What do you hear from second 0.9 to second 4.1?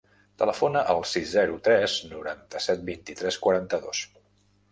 al sis, zero, tres, noranta-set, vint-i-tres, quaranta-dos.